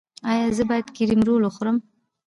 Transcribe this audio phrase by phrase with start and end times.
[0.31, 1.77] ایا زه باید کریم رول وخورم؟